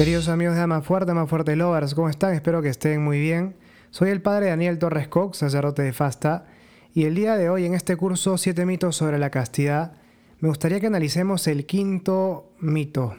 Queridos 0.00 0.30
amigos 0.30 0.54
de 0.54 0.62
Ama 0.62 0.80
Fuerte, 0.80 1.12
Fuerte 1.26 1.56
Lovers, 1.56 1.94
¿cómo 1.94 2.08
están? 2.08 2.32
Espero 2.32 2.62
que 2.62 2.70
estén 2.70 3.04
muy 3.04 3.20
bien. 3.20 3.54
Soy 3.90 4.08
el 4.08 4.22
padre 4.22 4.46
Daniel 4.46 4.78
Torres 4.78 5.08
Cox, 5.08 5.36
sacerdote 5.36 5.82
de 5.82 5.92
Fasta, 5.92 6.46
y 6.94 7.04
el 7.04 7.14
día 7.14 7.36
de 7.36 7.50
hoy 7.50 7.66
en 7.66 7.74
este 7.74 7.96
curso 7.96 8.38
7 8.38 8.64
mitos 8.64 8.96
sobre 8.96 9.18
la 9.18 9.28
castidad, 9.28 9.92
me 10.38 10.48
gustaría 10.48 10.80
que 10.80 10.86
analicemos 10.86 11.46
el 11.48 11.66
quinto 11.66 12.50
mito, 12.60 13.14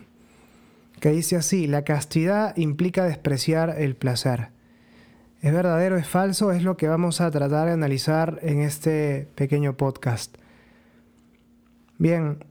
que 0.99 1.11
dice 1.11 1.35
así, 1.35 1.67
la 1.67 1.83
castidad 1.83 2.57
implica 2.57 3.05
despreciar 3.05 3.75
el 3.77 3.95
placer. 3.95 4.47
¿Es 5.43 5.53
verdadero, 5.53 5.97
es 5.97 6.07
falso? 6.07 6.51
Es 6.51 6.63
lo 6.63 6.77
que 6.77 6.87
vamos 6.87 7.21
a 7.21 7.29
tratar 7.29 7.67
de 7.67 7.73
analizar 7.73 8.39
en 8.41 8.59
este 8.59 9.27
pequeño 9.35 9.77
podcast. 9.77 10.35
Bien, 11.99 12.43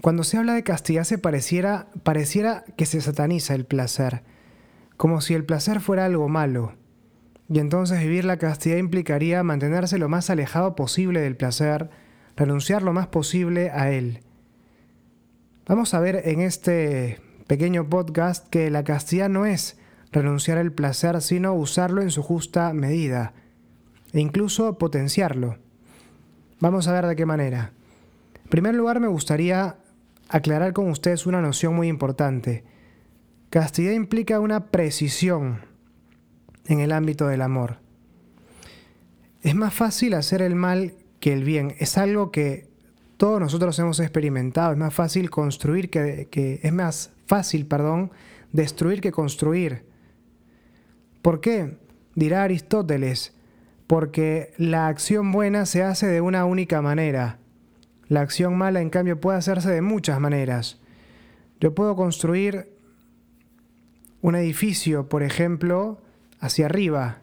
cuando 0.00 0.24
se 0.24 0.38
habla 0.38 0.54
de 0.54 0.62
castidad 0.62 1.04
se 1.04 1.18
pareciera, 1.18 1.88
pareciera 2.02 2.64
que 2.76 2.86
se 2.86 3.00
sataniza 3.00 3.54
el 3.54 3.66
placer, 3.66 4.22
como 4.96 5.20
si 5.20 5.34
el 5.34 5.44
placer 5.44 5.80
fuera 5.80 6.04
algo 6.04 6.28
malo. 6.28 6.74
Y 7.48 7.58
entonces 7.58 8.00
vivir 8.00 8.24
la 8.24 8.36
castidad 8.36 8.76
implicaría 8.76 9.42
mantenerse 9.42 9.98
lo 9.98 10.08
más 10.08 10.30
alejado 10.30 10.76
posible 10.76 11.20
del 11.20 11.36
placer, 11.36 11.90
renunciar 12.36 12.82
lo 12.82 12.92
más 12.92 13.08
posible 13.08 13.70
a 13.70 13.90
él. 13.90 14.20
Vamos 15.66 15.92
a 15.94 16.00
ver 16.00 16.22
en 16.24 16.40
este 16.40 17.20
pequeño 17.46 17.88
podcast 17.88 18.48
que 18.48 18.70
la 18.70 18.84
castidad 18.84 19.28
no 19.28 19.46
es 19.46 19.76
renunciar 20.12 20.58
al 20.58 20.72
placer, 20.72 21.20
sino 21.20 21.54
usarlo 21.54 22.02
en 22.02 22.10
su 22.10 22.22
justa 22.22 22.72
medida 22.72 23.34
e 24.12 24.20
incluso 24.20 24.78
potenciarlo. 24.78 25.58
Vamos 26.60 26.88
a 26.88 26.92
ver 26.92 27.06
de 27.06 27.16
qué 27.16 27.26
manera. 27.26 27.72
En 28.44 28.50
primer 28.50 28.74
lugar, 28.74 29.00
me 29.00 29.08
gustaría 29.08 29.76
aclarar 30.30 30.72
con 30.72 30.88
ustedes 30.88 31.26
una 31.26 31.42
noción 31.42 31.74
muy 31.74 31.88
importante. 31.88 32.64
Castidad 33.50 33.92
implica 33.92 34.38
una 34.38 34.66
precisión 34.66 35.60
en 36.66 36.78
el 36.78 36.92
ámbito 36.92 37.26
del 37.26 37.42
amor. 37.42 37.78
Es 39.42 39.56
más 39.56 39.74
fácil 39.74 40.14
hacer 40.14 40.40
el 40.40 40.54
mal 40.54 40.94
que 41.18 41.32
el 41.32 41.42
bien. 41.42 41.74
Es 41.78 41.98
algo 41.98 42.30
que 42.30 42.68
todos 43.16 43.40
nosotros 43.40 43.76
hemos 43.80 43.98
experimentado. 43.98 44.72
Es 44.72 44.78
más 44.78 44.94
fácil 44.94 45.30
construir 45.30 45.90
que, 45.90 46.60
es 46.62 46.72
más 46.72 47.12
fácil, 47.26 47.66
perdón, 47.66 48.12
destruir 48.52 49.00
que 49.00 49.10
construir. 49.10 49.84
¿Por 51.22 51.40
qué? 51.40 51.76
Dirá 52.14 52.44
Aristóteles, 52.44 53.34
porque 53.88 54.54
la 54.58 54.86
acción 54.86 55.32
buena 55.32 55.66
se 55.66 55.82
hace 55.82 56.06
de 56.06 56.20
una 56.20 56.44
única 56.44 56.82
manera 56.82 57.40
la 58.10 58.22
acción 58.22 58.58
mala, 58.58 58.80
en 58.80 58.90
cambio, 58.90 59.20
puede 59.20 59.38
hacerse 59.38 59.70
de 59.70 59.82
muchas 59.82 60.18
maneras. 60.18 60.80
Yo 61.60 61.76
puedo 61.76 61.94
construir 61.94 62.68
un 64.20 64.34
edificio, 64.34 65.08
por 65.08 65.22
ejemplo, 65.22 66.02
hacia 66.40 66.66
arriba. 66.66 67.18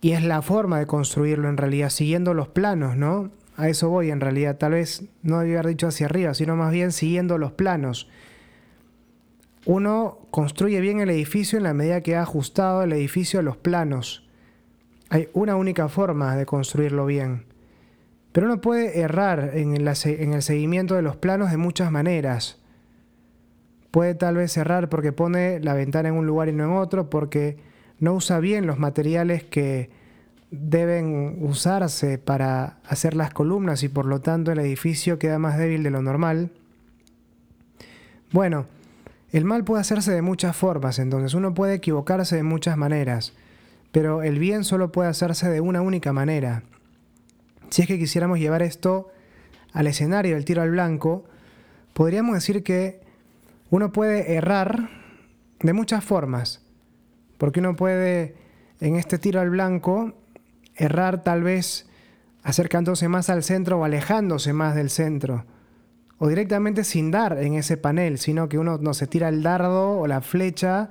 Y 0.00 0.12
es 0.12 0.22
la 0.22 0.40
forma 0.40 0.78
de 0.78 0.86
construirlo 0.86 1.48
en 1.48 1.56
realidad, 1.56 1.90
siguiendo 1.90 2.32
los 2.32 2.46
planos, 2.46 2.96
¿no? 2.96 3.32
A 3.56 3.68
eso 3.68 3.90
voy 3.90 4.12
en 4.12 4.20
realidad. 4.20 4.56
Tal 4.56 4.72
vez 4.72 5.04
no 5.22 5.40
debía 5.40 5.58
haber 5.58 5.70
dicho 5.70 5.88
hacia 5.88 6.06
arriba, 6.06 6.32
sino 6.34 6.54
más 6.54 6.70
bien 6.70 6.92
siguiendo 6.92 7.38
los 7.38 7.50
planos. 7.50 8.08
Uno 9.66 10.18
construye 10.30 10.80
bien 10.80 11.00
el 11.00 11.10
edificio 11.10 11.56
en 11.56 11.64
la 11.64 11.74
medida 11.74 12.02
que 12.02 12.14
ha 12.14 12.22
ajustado 12.22 12.84
el 12.84 12.92
edificio 12.92 13.40
a 13.40 13.42
los 13.42 13.56
planos. 13.56 14.28
Hay 15.08 15.28
una 15.32 15.56
única 15.56 15.88
forma 15.88 16.36
de 16.36 16.46
construirlo 16.46 17.04
bien. 17.04 17.51
Pero 18.32 18.46
uno 18.46 18.60
puede 18.60 19.00
errar 19.00 19.52
en, 19.54 19.76
el 19.76 20.42
seguimiento 20.42 20.94
de 20.94 21.02
los 21.02 21.16
planos 21.16 21.50
de 21.50 21.58
muchas 21.58 21.92
maneras. 21.92 22.58
Puede 23.90 24.14
tal 24.14 24.36
vez 24.36 24.56
errar 24.56 24.88
porque 24.88 25.12
pone 25.12 25.60
la 25.60 25.74
ventana 25.74 26.08
en 26.08 26.14
un 26.14 26.26
lugar 26.26 26.48
y 26.48 26.52
no 26.52 26.64
en 26.64 26.72
otro, 26.72 27.10
porque 27.10 27.58
no 28.00 28.14
usa 28.14 28.40
bien 28.40 28.66
los 28.66 28.78
materiales 28.78 29.44
que 29.44 29.90
deben 30.50 31.38
usarse 31.40 32.18
para 32.18 32.78
hacer 32.86 33.14
las 33.14 33.32
columnas 33.32 33.82
y 33.82 33.88
por 33.88 34.06
lo 34.06 34.20
tanto 34.20 34.52
el 34.52 34.58
edificio 34.58 35.18
queda 35.18 35.38
más 35.38 35.58
débil 35.58 35.82
de 35.82 35.90
lo 35.90 36.02
normal. 36.02 36.50
Bueno, 38.32 38.66
el 39.30 39.44
mal 39.44 39.64
puede 39.64 39.82
hacerse 39.82 40.12
de 40.12 40.22
muchas 40.22 40.56
formas, 40.56 40.98
entonces 40.98 41.34
uno 41.34 41.54
puede 41.54 41.74
equivocarse 41.74 42.36
de 42.36 42.42
muchas 42.42 42.76
maneras, 42.76 43.34
pero 43.92 44.22
el 44.22 44.38
bien 44.38 44.64
solo 44.64 44.90
puede 44.92 45.08
hacerse 45.08 45.50
de 45.50 45.60
una 45.60 45.80
única 45.80 46.12
manera, 46.12 46.62
si 47.72 47.82
es 47.82 47.88
que 47.88 47.98
quisiéramos 47.98 48.38
llevar 48.38 48.62
esto 48.62 49.10
al 49.72 49.86
escenario 49.86 50.34
del 50.34 50.44
tiro 50.44 50.60
al 50.60 50.70
blanco, 50.70 51.24
podríamos 51.94 52.34
decir 52.34 52.62
que 52.62 53.00
uno 53.70 53.92
puede 53.92 54.34
errar 54.34 54.90
de 55.60 55.72
muchas 55.72 56.04
formas, 56.04 56.62
porque 57.38 57.60
uno 57.60 57.74
puede 57.74 58.36
en 58.80 58.96
este 58.96 59.18
tiro 59.18 59.40
al 59.40 59.48
blanco 59.48 60.12
errar 60.76 61.24
tal 61.24 61.42
vez 61.42 61.88
acercándose 62.42 63.08
más 63.08 63.30
al 63.30 63.42
centro 63.42 63.78
o 63.78 63.84
alejándose 63.84 64.52
más 64.52 64.74
del 64.74 64.90
centro, 64.90 65.46
o 66.18 66.28
directamente 66.28 66.84
sin 66.84 67.10
dar 67.10 67.38
en 67.38 67.54
ese 67.54 67.78
panel, 67.78 68.18
sino 68.18 68.50
que 68.50 68.58
uno 68.58 68.76
no 68.78 68.92
se 68.92 69.06
tira 69.06 69.30
el 69.30 69.42
dardo 69.42 69.98
o 69.98 70.06
la 70.06 70.20
flecha 70.20 70.90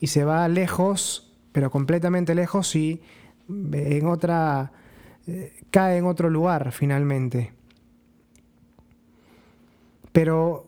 y 0.00 0.08
se 0.08 0.24
va 0.24 0.48
lejos, 0.48 1.32
pero 1.52 1.70
completamente 1.70 2.34
lejos 2.34 2.74
y 2.74 3.00
en 3.48 4.06
otra 4.06 4.72
cae 5.70 5.98
en 5.98 6.06
otro 6.06 6.30
lugar 6.30 6.72
finalmente. 6.72 7.52
Pero, 10.12 10.66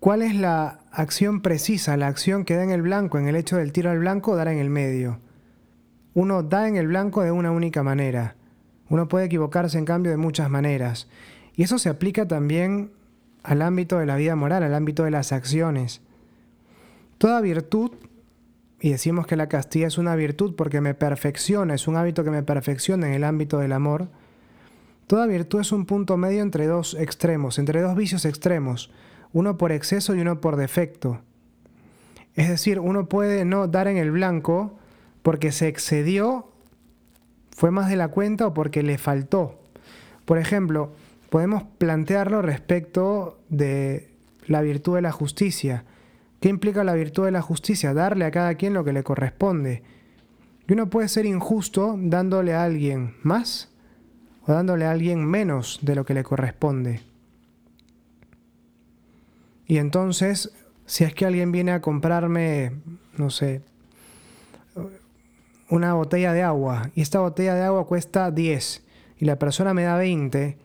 ¿cuál 0.00 0.22
es 0.22 0.34
la 0.34 0.80
acción 0.90 1.40
precisa, 1.40 1.96
la 1.96 2.08
acción 2.08 2.44
que 2.44 2.56
da 2.56 2.64
en 2.64 2.70
el 2.70 2.82
blanco, 2.82 3.18
en 3.18 3.28
el 3.28 3.36
hecho 3.36 3.56
del 3.56 3.72
tiro 3.72 3.90
al 3.90 4.00
blanco, 4.00 4.34
dar 4.34 4.48
en 4.48 4.58
el 4.58 4.70
medio? 4.70 5.20
Uno 6.14 6.42
da 6.42 6.68
en 6.68 6.76
el 6.76 6.88
blanco 6.88 7.22
de 7.22 7.30
una 7.30 7.52
única 7.52 7.82
manera. 7.82 8.36
Uno 8.88 9.08
puede 9.08 9.26
equivocarse 9.26 9.78
en 9.78 9.84
cambio 9.84 10.10
de 10.10 10.18
muchas 10.18 10.50
maneras. 10.50 11.08
Y 11.54 11.62
eso 11.62 11.78
se 11.78 11.88
aplica 11.88 12.26
también 12.26 12.90
al 13.42 13.62
ámbito 13.62 13.98
de 13.98 14.06
la 14.06 14.16
vida 14.16 14.36
moral, 14.36 14.62
al 14.62 14.74
ámbito 14.74 15.04
de 15.04 15.10
las 15.10 15.32
acciones. 15.32 16.00
Toda 17.18 17.40
virtud 17.40 17.92
y 18.84 18.90
decimos 18.90 19.28
que 19.28 19.36
la 19.36 19.48
castilla 19.48 19.86
es 19.86 19.96
una 19.96 20.16
virtud 20.16 20.56
porque 20.56 20.80
me 20.80 20.92
perfecciona, 20.92 21.72
es 21.72 21.86
un 21.86 21.96
hábito 21.96 22.24
que 22.24 22.32
me 22.32 22.42
perfecciona 22.42 23.06
en 23.06 23.14
el 23.14 23.22
ámbito 23.22 23.60
del 23.60 23.70
amor, 23.70 24.08
toda 25.06 25.26
virtud 25.26 25.60
es 25.60 25.70
un 25.70 25.86
punto 25.86 26.16
medio 26.16 26.42
entre 26.42 26.66
dos 26.66 26.94
extremos, 26.94 27.60
entre 27.60 27.80
dos 27.80 27.94
vicios 27.94 28.24
extremos, 28.24 28.90
uno 29.32 29.56
por 29.56 29.70
exceso 29.70 30.16
y 30.16 30.20
uno 30.20 30.40
por 30.40 30.56
defecto. 30.56 31.20
Es 32.34 32.48
decir, 32.48 32.80
uno 32.80 33.08
puede 33.08 33.44
no 33.44 33.68
dar 33.68 33.86
en 33.86 33.98
el 33.98 34.10
blanco 34.10 34.76
porque 35.22 35.52
se 35.52 35.68
excedió, 35.68 36.50
fue 37.54 37.70
más 37.70 37.88
de 37.88 37.94
la 37.94 38.08
cuenta 38.08 38.48
o 38.48 38.54
porque 38.54 38.82
le 38.82 38.98
faltó. 38.98 39.60
Por 40.24 40.38
ejemplo, 40.38 40.90
podemos 41.30 41.62
plantearlo 41.78 42.42
respecto 42.42 43.38
de 43.48 44.10
la 44.48 44.60
virtud 44.60 44.96
de 44.96 45.02
la 45.02 45.12
justicia. 45.12 45.84
¿Qué 46.42 46.48
implica 46.48 46.82
la 46.82 46.94
virtud 46.94 47.26
de 47.26 47.30
la 47.30 47.40
justicia? 47.40 47.94
Darle 47.94 48.24
a 48.24 48.32
cada 48.32 48.56
quien 48.56 48.74
lo 48.74 48.82
que 48.82 48.92
le 48.92 49.04
corresponde. 49.04 49.84
Y 50.66 50.72
uno 50.72 50.90
puede 50.90 51.06
ser 51.06 51.24
injusto 51.24 51.94
dándole 51.96 52.52
a 52.52 52.64
alguien 52.64 53.14
más 53.22 53.70
o 54.44 54.52
dándole 54.52 54.84
a 54.84 54.90
alguien 54.90 55.24
menos 55.24 55.78
de 55.82 55.94
lo 55.94 56.04
que 56.04 56.14
le 56.14 56.24
corresponde. 56.24 57.00
Y 59.68 59.76
entonces, 59.76 60.50
si 60.84 61.04
es 61.04 61.14
que 61.14 61.26
alguien 61.26 61.52
viene 61.52 61.70
a 61.70 61.80
comprarme, 61.80 62.72
no 63.16 63.30
sé, 63.30 63.62
una 65.70 65.94
botella 65.94 66.32
de 66.32 66.42
agua 66.42 66.90
y 66.96 67.02
esta 67.02 67.20
botella 67.20 67.54
de 67.54 67.62
agua 67.62 67.86
cuesta 67.86 68.32
10 68.32 68.82
y 69.20 69.26
la 69.26 69.38
persona 69.38 69.74
me 69.74 69.84
da 69.84 69.96
20, 69.96 70.56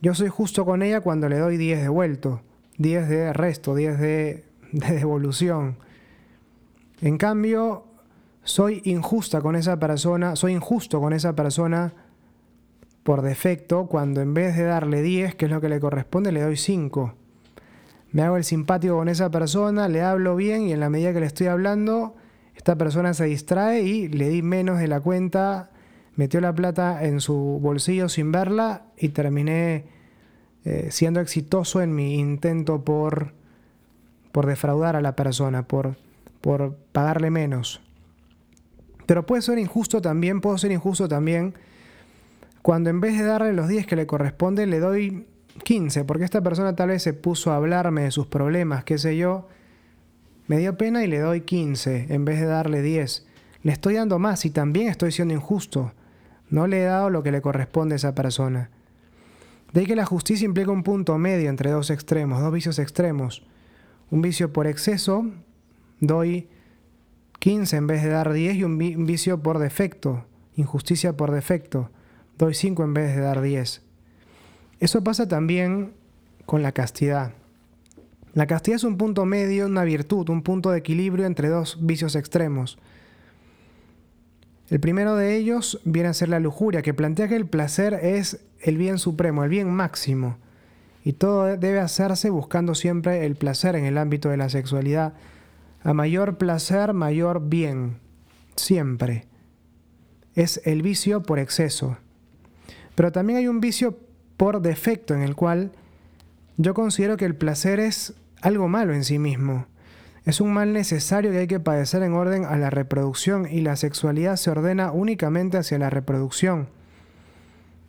yo 0.00 0.14
soy 0.14 0.28
justo 0.28 0.64
con 0.64 0.82
ella 0.82 1.02
cuando 1.02 1.28
le 1.28 1.36
doy 1.36 1.58
10 1.58 1.82
de 1.82 1.88
vuelto, 1.90 2.40
10 2.78 3.06
de 3.06 3.32
resto, 3.34 3.74
10 3.74 4.00
de 4.00 4.45
de 4.72 4.94
devolución. 4.94 5.76
En 7.00 7.18
cambio, 7.18 7.84
soy 8.42 8.80
injusta 8.84 9.40
con 9.40 9.56
esa 9.56 9.78
persona, 9.78 10.36
soy 10.36 10.52
injusto 10.52 11.00
con 11.00 11.12
esa 11.12 11.34
persona 11.34 11.92
por 13.02 13.22
defecto 13.22 13.86
cuando 13.86 14.20
en 14.20 14.34
vez 14.34 14.56
de 14.56 14.64
darle 14.64 15.02
10, 15.02 15.34
que 15.34 15.44
es 15.46 15.50
lo 15.50 15.60
que 15.60 15.68
le 15.68 15.80
corresponde, 15.80 16.32
le 16.32 16.42
doy 16.42 16.56
5. 16.56 17.14
Me 18.12 18.22
hago 18.22 18.36
el 18.36 18.44
simpático 18.44 18.96
con 18.96 19.08
esa 19.08 19.30
persona, 19.30 19.88
le 19.88 20.02
hablo 20.02 20.36
bien 20.36 20.62
y 20.62 20.72
en 20.72 20.80
la 20.80 20.90
medida 20.90 21.12
que 21.12 21.20
le 21.20 21.26
estoy 21.26 21.48
hablando, 21.48 22.16
esta 22.54 22.76
persona 22.76 23.14
se 23.14 23.26
distrae 23.26 23.82
y 23.82 24.08
le 24.08 24.28
di 24.28 24.42
menos 24.42 24.78
de 24.78 24.88
la 24.88 25.00
cuenta, 25.00 25.70
metió 26.14 26.40
la 26.40 26.54
plata 26.54 27.04
en 27.04 27.20
su 27.20 27.58
bolsillo 27.60 28.08
sin 28.08 28.32
verla 28.32 28.86
y 28.96 29.10
terminé 29.10 29.84
eh, 30.64 30.88
siendo 30.90 31.20
exitoso 31.20 31.82
en 31.82 31.94
mi 31.94 32.18
intento 32.18 32.84
por 32.84 33.34
por 34.36 34.44
defraudar 34.44 34.96
a 34.96 35.00
la 35.00 35.16
persona, 35.16 35.66
por, 35.66 35.96
por 36.42 36.76
pagarle 36.92 37.30
menos. 37.30 37.80
Pero 39.06 39.24
puede 39.24 39.40
ser 39.40 39.58
injusto 39.58 40.02
también, 40.02 40.42
puedo 40.42 40.58
ser 40.58 40.72
injusto 40.72 41.08
también 41.08 41.54
cuando 42.60 42.90
en 42.90 43.00
vez 43.00 43.16
de 43.16 43.24
darle 43.24 43.54
los 43.54 43.66
10 43.66 43.86
que 43.86 43.96
le 43.96 44.06
corresponde, 44.06 44.66
le 44.66 44.78
doy 44.78 45.26
15, 45.64 46.04
porque 46.04 46.24
esta 46.24 46.42
persona 46.42 46.76
tal 46.76 46.90
vez 46.90 47.02
se 47.02 47.14
puso 47.14 47.50
a 47.50 47.56
hablarme 47.56 48.02
de 48.02 48.10
sus 48.10 48.26
problemas, 48.26 48.84
qué 48.84 48.98
sé 48.98 49.16
yo, 49.16 49.48
Me 50.48 50.58
dio 50.58 50.76
pena 50.76 51.02
y 51.02 51.06
le 51.06 51.20
doy 51.20 51.40
15 51.40 52.08
en 52.10 52.26
vez 52.26 52.38
de 52.38 52.44
darle 52.44 52.82
10. 52.82 53.26
Le 53.62 53.72
estoy 53.72 53.94
dando 53.94 54.18
más 54.18 54.44
y 54.44 54.50
también 54.50 54.88
estoy 54.88 55.12
siendo 55.12 55.32
injusto. 55.32 55.94
No 56.50 56.66
le 56.66 56.82
he 56.82 56.84
dado 56.84 57.08
lo 57.08 57.22
que 57.22 57.32
le 57.32 57.40
corresponde 57.40 57.94
a 57.94 57.96
esa 57.96 58.14
persona. 58.14 58.68
De 59.72 59.80
ahí 59.80 59.86
que 59.86 59.96
la 59.96 60.04
justicia 60.04 60.44
implica 60.44 60.70
un 60.72 60.82
punto 60.82 61.16
medio 61.16 61.48
entre 61.48 61.70
dos 61.70 61.88
extremos, 61.88 62.42
dos 62.42 62.52
vicios 62.52 62.78
extremos. 62.78 63.42
Un 64.10 64.22
vicio 64.22 64.52
por 64.52 64.66
exceso, 64.66 65.26
doy 66.00 66.48
15 67.40 67.76
en 67.76 67.86
vez 67.86 68.02
de 68.02 68.10
dar 68.10 68.32
10 68.32 68.56
y 68.56 68.64
un 68.64 69.06
vicio 69.06 69.42
por 69.42 69.58
defecto, 69.58 70.24
injusticia 70.56 71.16
por 71.16 71.32
defecto, 71.32 71.90
doy 72.38 72.54
5 72.54 72.84
en 72.84 72.94
vez 72.94 73.14
de 73.14 73.22
dar 73.22 73.40
10. 73.40 73.82
Eso 74.80 75.02
pasa 75.02 75.26
también 75.26 75.94
con 76.44 76.62
la 76.62 76.72
castidad. 76.72 77.32
La 78.34 78.46
castidad 78.46 78.76
es 78.76 78.84
un 78.84 78.98
punto 78.98 79.24
medio, 79.24 79.66
una 79.66 79.84
virtud, 79.84 80.28
un 80.28 80.42
punto 80.42 80.70
de 80.70 80.78
equilibrio 80.78 81.24
entre 81.24 81.48
dos 81.48 81.78
vicios 81.80 82.14
extremos. 82.14 82.78
El 84.68 84.80
primero 84.80 85.16
de 85.16 85.36
ellos 85.36 85.80
viene 85.84 86.08
a 86.08 86.14
ser 86.14 86.28
la 86.28 86.40
lujuria, 86.40 86.82
que 86.82 86.92
plantea 86.92 87.28
que 87.28 87.36
el 87.36 87.46
placer 87.46 87.94
es 87.94 88.40
el 88.60 88.76
bien 88.76 88.98
supremo, 88.98 89.44
el 89.44 89.50
bien 89.50 89.70
máximo, 89.70 90.38
y 91.06 91.12
todo 91.12 91.56
debe 91.56 91.78
hacerse 91.78 92.30
buscando 92.30 92.74
siempre 92.74 93.26
el 93.26 93.36
placer 93.36 93.76
en 93.76 93.84
el 93.84 93.96
ámbito 93.96 94.28
de 94.28 94.38
la 94.38 94.48
sexualidad. 94.48 95.14
A 95.84 95.94
mayor 95.94 96.36
placer, 96.36 96.94
mayor 96.94 97.48
bien, 97.48 98.00
siempre. 98.56 99.28
Es 100.34 100.60
el 100.64 100.82
vicio 100.82 101.22
por 101.22 101.38
exceso. 101.38 101.96
Pero 102.96 103.12
también 103.12 103.38
hay 103.38 103.46
un 103.46 103.60
vicio 103.60 103.96
por 104.36 104.60
defecto 104.60 105.14
en 105.14 105.22
el 105.22 105.36
cual 105.36 105.70
yo 106.56 106.74
considero 106.74 107.16
que 107.16 107.24
el 107.24 107.36
placer 107.36 107.78
es 107.78 108.14
algo 108.42 108.66
malo 108.66 108.92
en 108.92 109.04
sí 109.04 109.20
mismo. 109.20 109.66
Es 110.24 110.40
un 110.40 110.52
mal 110.52 110.72
necesario 110.72 111.30
que 111.30 111.38
hay 111.38 111.46
que 111.46 111.60
padecer 111.60 112.02
en 112.02 112.14
orden 112.14 112.44
a 112.44 112.56
la 112.56 112.70
reproducción 112.70 113.46
y 113.48 113.60
la 113.60 113.76
sexualidad 113.76 114.34
se 114.34 114.50
ordena 114.50 114.90
únicamente 114.90 115.56
hacia 115.56 115.78
la 115.78 115.88
reproducción. 115.88 116.68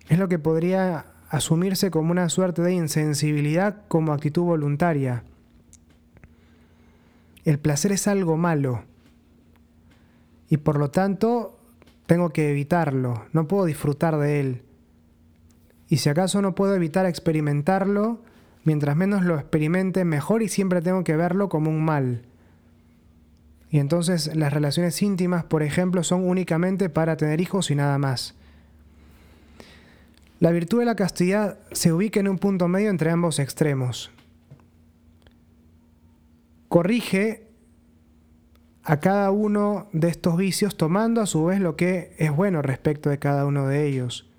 Es 0.07 0.19
lo 0.19 0.27
que 0.27 0.37
podría 0.37 1.16
asumirse 1.29 1.91
como 1.91 2.11
una 2.11 2.29
suerte 2.29 2.61
de 2.61 2.73
insensibilidad 2.73 3.83
como 3.87 4.13
actitud 4.13 4.43
voluntaria. 4.43 5.23
El 7.45 7.59
placer 7.59 7.91
es 7.91 8.07
algo 8.07 8.37
malo 8.37 8.83
y 10.49 10.57
por 10.57 10.77
lo 10.77 10.91
tanto 10.91 11.59
tengo 12.05 12.29
que 12.29 12.49
evitarlo, 12.49 13.25
no 13.33 13.47
puedo 13.47 13.65
disfrutar 13.65 14.17
de 14.17 14.39
él. 14.39 14.61
Y 15.89 15.97
si 15.97 16.09
acaso 16.09 16.41
no 16.41 16.55
puedo 16.55 16.75
evitar 16.75 17.05
experimentarlo, 17.05 18.19
Mientras 18.67 18.97
menos 18.97 19.23
lo 19.23 19.35
experimente, 19.35 20.03
mejor 20.03 20.43
y 20.43 20.49
siempre 20.49 20.81
tengo 20.81 21.05
que 21.05 21.15
verlo 21.15 21.47
como 21.47 21.69
un 21.69 21.85
mal. 21.85 22.23
Y 23.69 23.79
entonces 23.79 24.35
las 24.35 24.51
relaciones 24.51 25.01
íntimas, 25.01 25.45
por 25.45 25.63
ejemplo, 25.63 26.03
son 26.03 26.27
únicamente 26.27 26.89
para 26.89 27.15
tener 27.15 27.39
hijos 27.39 27.71
y 27.71 27.75
nada 27.75 27.97
más. 27.97 28.35
La 30.39 30.51
virtud 30.51 30.79
de 30.79 30.85
la 30.85 30.95
castidad 30.95 31.57
se 31.71 31.91
ubica 31.91 32.19
en 32.19 32.27
un 32.27 32.37
punto 32.37 32.67
medio 32.67 32.89
entre 32.89 33.09
ambos 33.09 33.39
extremos. 33.39 34.11
Corrige 36.69 37.47
a 38.83 38.99
cada 38.99 39.31
uno 39.31 39.89
de 39.93 40.07
estos 40.07 40.37
vicios 40.37 40.77
tomando 40.77 41.21
a 41.21 41.25
su 41.25 41.45
vez 41.45 41.59
lo 41.59 41.75
que 41.75 42.13
es 42.19 42.33
bueno 42.33 42.61
respecto 42.61 43.09
de 43.09 43.19
cada 43.19 43.45
uno 43.45 43.67
de 43.67 43.85
ellos. 43.85 44.29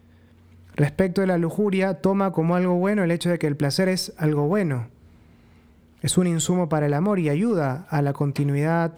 Respecto 0.75 1.21
de 1.21 1.27
la 1.27 1.39
lujuria, 1.39 1.95
toma 2.01 2.33
como 2.33 2.55
algo 2.55 2.75
bueno 2.75 3.03
el 3.03 3.11
hecho 3.11 3.29
de 3.29 3.39
que 3.39 3.49
el 3.49 3.57
placer 3.57 3.89
es 3.89 4.13
algo 4.17 4.47
bueno. 4.47 4.87
Es 6.01 6.17
un 6.17 6.29
insumo 6.29 6.69
para 6.69 6.87
el 6.87 6.95
amor 6.95 7.19
y 7.19 7.29
ayuda 7.29 7.87
a 7.91 8.01
la 8.01 8.13
continuidad 8.13 8.95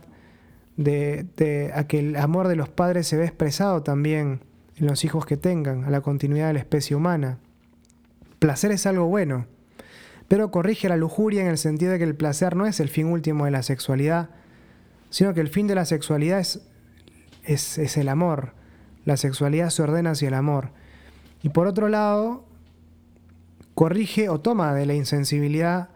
de, 0.77 1.73
a 1.75 1.85
que 1.85 1.99
el 1.99 2.17
amor 2.17 2.49
de 2.49 2.57
los 2.57 2.69
padres 2.69 3.09
se 3.09 3.17
ve 3.17 3.25
expresado 3.25 3.83
también 3.83 4.41
en 4.81 4.87
los 4.87 5.05
hijos 5.05 5.27
que 5.27 5.37
tengan, 5.37 5.85
a 5.85 5.91
la 5.91 6.01
continuidad 6.01 6.49
de 6.49 6.55
la 6.55 6.59
especie 6.59 6.97
humana. 6.97 7.39
Placer 8.39 8.73
es 8.73 8.87
algo 8.87 9.07
bueno, 9.07 9.47
pero 10.27 10.51
corrige 10.51 10.89
la 10.89 10.97
lujuria 10.97 11.43
en 11.43 11.49
el 11.49 11.59
sentido 11.59 11.93
de 11.93 11.99
que 11.99 12.05
el 12.05 12.17
placer 12.17 12.57
no 12.57 12.67
es 12.67 12.81
el 12.81 12.89
fin 12.89 13.07
último 13.07 13.45
de 13.45 13.51
la 13.51 13.63
sexualidad, 13.63 14.31
sino 15.11 15.35
que 15.35 15.41
el 15.41 15.49
fin 15.49 15.67
de 15.67 15.75
la 15.75 15.85
sexualidad 15.85 16.41
es, 16.41 16.63
es, 17.45 17.79
es 17.79 17.97
el 17.97 18.09
amor. 18.09 18.55
La 19.05 19.17
sexualidad 19.17 19.71
se 19.71 19.83
ordena 19.83 20.13
hacia 20.13 20.29
el 20.29 20.35
amor. 20.35 20.71
Y 21.43 21.51
por 21.51 21.67
otro 21.67 21.89
lado, 21.89 22.45
corrige 23.75 24.29
o 24.29 24.41
toma 24.41 24.75
de 24.75 24.87
la 24.87 24.95
insensibilidad 24.95 25.91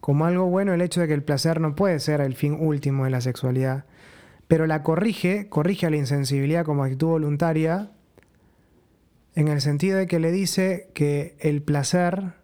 como 0.00 0.26
algo 0.26 0.44
bueno 0.44 0.74
el 0.74 0.82
hecho 0.82 1.00
de 1.00 1.08
que 1.08 1.14
el 1.14 1.22
placer 1.22 1.62
no 1.62 1.74
puede 1.74 1.98
ser 1.98 2.20
el 2.20 2.34
fin 2.34 2.58
último 2.60 3.04
de 3.04 3.10
la 3.10 3.22
sexualidad, 3.22 3.86
pero 4.48 4.66
la 4.66 4.82
corrige, 4.82 5.48
corrige 5.48 5.86
a 5.86 5.90
la 5.90 5.96
insensibilidad 5.96 6.66
como 6.66 6.84
actitud 6.84 7.08
voluntaria, 7.08 7.90
en 9.34 9.48
el 9.48 9.60
sentido 9.60 9.98
de 9.98 10.06
que 10.06 10.20
le 10.20 10.30
dice 10.30 10.90
que 10.94 11.36
el 11.40 11.62
placer 11.62 12.34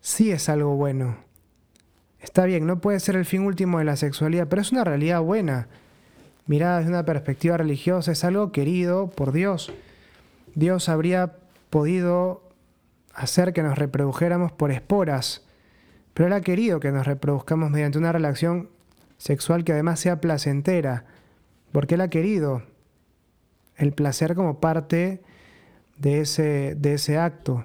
sí 0.00 0.30
es 0.30 0.48
algo 0.48 0.76
bueno. 0.76 1.16
Está 2.20 2.44
bien, 2.44 2.66
no 2.66 2.80
puede 2.80 3.00
ser 3.00 3.16
el 3.16 3.24
fin 3.24 3.42
último 3.42 3.78
de 3.78 3.84
la 3.84 3.96
sexualidad, 3.96 4.48
pero 4.48 4.62
es 4.62 4.72
una 4.72 4.84
realidad 4.84 5.20
buena. 5.20 5.68
Mirada 6.46 6.78
desde 6.78 6.90
una 6.90 7.04
perspectiva 7.04 7.56
religiosa, 7.56 8.12
es 8.12 8.24
algo 8.24 8.52
querido 8.52 9.10
por 9.10 9.32
Dios. 9.32 9.72
Dios 10.54 10.88
habría 10.88 11.36
podido 11.70 12.42
hacer 13.14 13.52
que 13.52 13.62
nos 13.62 13.78
reprodujéramos 13.78 14.52
por 14.52 14.70
esporas, 14.70 15.44
pero 16.14 16.28
Él 16.28 16.32
ha 16.32 16.40
querido 16.40 16.80
que 16.80 16.92
nos 16.92 17.06
reproduzcamos 17.06 17.70
mediante 17.70 17.98
una 17.98 18.12
relación 18.12 18.70
sexual 19.18 19.64
que 19.64 19.72
además 19.72 20.00
sea 20.00 20.20
placentera, 20.20 21.04
porque 21.72 21.94
Él 21.94 22.00
ha 22.00 22.08
querido 22.08 22.62
el 23.76 23.92
placer 23.92 24.34
como 24.34 24.60
parte 24.60 25.22
de 26.02 26.20
ese, 26.20 26.74
de 26.76 26.94
ese 26.94 27.16
acto. 27.16 27.64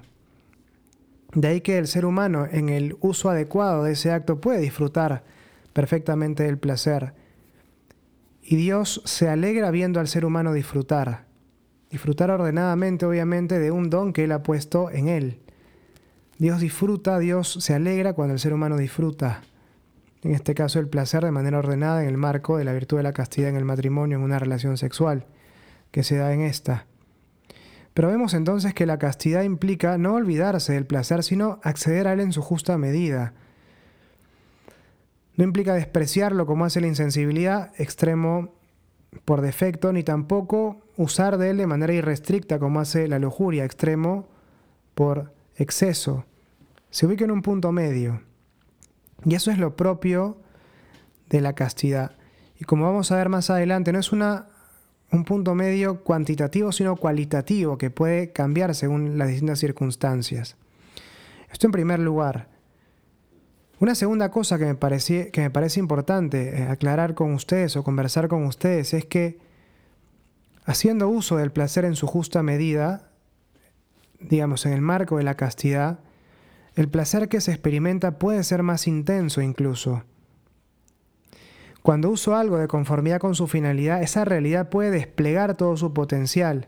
De 1.34 1.48
ahí 1.48 1.60
que 1.60 1.76
el 1.76 1.86
ser 1.86 2.06
humano 2.06 2.46
en 2.50 2.70
el 2.70 2.96
uso 3.00 3.28
adecuado 3.28 3.84
de 3.84 3.92
ese 3.92 4.10
acto 4.10 4.40
puede 4.40 4.60
disfrutar 4.60 5.24
perfectamente 5.74 6.44
del 6.44 6.56
placer. 6.56 7.12
Y 8.42 8.56
Dios 8.56 9.02
se 9.04 9.28
alegra 9.28 9.70
viendo 9.70 10.00
al 10.00 10.08
ser 10.08 10.24
humano 10.24 10.54
disfrutar 10.54 11.28
disfrutar 11.90 12.30
ordenadamente, 12.30 13.06
obviamente, 13.06 13.58
de 13.58 13.70
un 13.70 13.90
don 13.90 14.12
que 14.12 14.24
Él 14.24 14.32
ha 14.32 14.42
puesto 14.42 14.90
en 14.90 15.08
Él. 15.08 15.38
Dios 16.38 16.60
disfruta, 16.60 17.18
Dios 17.18 17.58
se 17.60 17.74
alegra 17.74 18.12
cuando 18.12 18.34
el 18.34 18.40
ser 18.40 18.52
humano 18.52 18.76
disfruta, 18.76 19.42
en 20.22 20.32
este 20.32 20.54
caso 20.54 20.78
el 20.78 20.88
placer 20.88 21.24
de 21.24 21.30
manera 21.30 21.58
ordenada 21.58 22.02
en 22.02 22.08
el 22.08 22.16
marco 22.16 22.56
de 22.56 22.64
la 22.64 22.72
virtud 22.72 22.98
de 22.98 23.02
la 23.02 23.12
castidad 23.12 23.48
en 23.48 23.56
el 23.56 23.64
matrimonio, 23.64 24.18
en 24.18 24.24
una 24.24 24.38
relación 24.38 24.76
sexual, 24.76 25.26
que 25.90 26.04
se 26.04 26.16
da 26.16 26.32
en 26.32 26.42
esta. 26.42 26.86
Pero 27.98 28.10
vemos 28.10 28.32
entonces 28.34 28.74
que 28.74 28.86
la 28.86 29.00
castidad 29.00 29.42
implica 29.42 29.98
no 29.98 30.14
olvidarse 30.14 30.72
del 30.72 30.86
placer, 30.86 31.24
sino 31.24 31.58
acceder 31.64 32.06
a 32.06 32.12
él 32.12 32.20
en 32.20 32.32
su 32.32 32.42
justa 32.42 32.78
medida. 32.78 33.34
No 35.34 35.42
implica 35.42 35.74
despreciarlo 35.74 36.46
como 36.46 36.64
hace 36.64 36.80
la 36.80 36.86
insensibilidad, 36.86 37.72
extremo 37.76 38.54
por 39.24 39.40
defecto, 39.40 39.92
ni 39.92 40.04
tampoco 40.04 40.80
usar 40.96 41.38
de 41.38 41.50
él 41.50 41.56
de 41.56 41.66
manera 41.66 41.92
irrestricta 41.92 42.60
como 42.60 42.78
hace 42.78 43.08
la 43.08 43.18
lujuria, 43.18 43.64
extremo 43.64 44.28
por 44.94 45.34
exceso. 45.56 46.24
Se 46.90 47.04
ubica 47.04 47.24
en 47.24 47.32
un 47.32 47.42
punto 47.42 47.72
medio. 47.72 48.22
Y 49.24 49.34
eso 49.34 49.50
es 49.50 49.58
lo 49.58 49.74
propio 49.74 50.40
de 51.30 51.40
la 51.40 51.54
castidad. 51.54 52.12
Y 52.60 52.64
como 52.64 52.84
vamos 52.84 53.10
a 53.10 53.16
ver 53.16 53.28
más 53.28 53.50
adelante, 53.50 53.92
no 53.92 53.98
es 53.98 54.12
una, 54.12 54.46
un 55.10 55.24
punto 55.24 55.54
medio 55.54 56.02
cuantitativo, 56.02 56.72
sino 56.72 56.96
cualitativo, 56.96 57.78
que 57.78 57.90
puede 57.90 58.32
cambiar 58.32 58.74
según 58.74 59.18
las 59.18 59.28
distintas 59.28 59.58
circunstancias. 59.58 60.56
Esto 61.50 61.66
en 61.66 61.72
primer 61.72 61.98
lugar. 61.98 62.48
Una 63.80 63.94
segunda 63.94 64.30
cosa 64.30 64.58
que 64.58 64.66
me, 64.66 64.76
que 64.76 65.40
me 65.40 65.50
parece 65.50 65.80
importante 65.80 66.58
eh, 66.58 66.62
aclarar 66.64 67.14
con 67.14 67.32
ustedes 67.32 67.76
o 67.76 67.84
conversar 67.84 68.28
con 68.28 68.44
ustedes 68.44 68.92
es 68.92 69.04
que 69.04 69.38
haciendo 70.64 71.08
uso 71.08 71.36
del 71.36 71.52
placer 71.52 71.84
en 71.84 71.94
su 71.94 72.06
justa 72.06 72.42
medida, 72.42 73.10
digamos 74.20 74.66
en 74.66 74.72
el 74.72 74.82
marco 74.82 75.16
de 75.16 75.22
la 75.22 75.36
castidad, 75.36 76.00
el 76.74 76.88
placer 76.88 77.28
que 77.28 77.40
se 77.40 77.52
experimenta 77.52 78.18
puede 78.18 78.44
ser 78.44 78.62
más 78.62 78.86
intenso 78.86 79.40
incluso. 79.40 80.02
Cuando 81.82 82.10
uso 82.10 82.36
algo 82.36 82.58
de 82.58 82.68
conformidad 82.68 83.20
con 83.20 83.34
su 83.34 83.46
finalidad, 83.46 84.02
esa 84.02 84.24
realidad 84.24 84.68
puede 84.68 84.90
desplegar 84.90 85.56
todo 85.56 85.76
su 85.76 85.92
potencial. 85.94 86.66